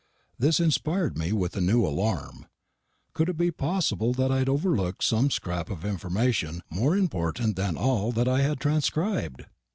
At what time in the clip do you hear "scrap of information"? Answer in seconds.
5.29-6.63